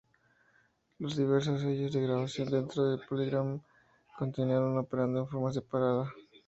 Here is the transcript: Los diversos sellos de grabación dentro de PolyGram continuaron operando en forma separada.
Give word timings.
Los 0.97 1.15
diversos 1.15 1.61
sellos 1.61 1.93
de 1.93 2.01
grabación 2.01 2.49
dentro 2.49 2.85
de 2.89 3.05
PolyGram 3.05 3.61
continuaron 4.17 4.79
operando 4.79 5.19
en 5.19 5.27
forma 5.27 5.53
separada. 5.53 6.11